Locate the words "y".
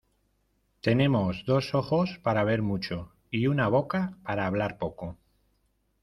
3.29-3.45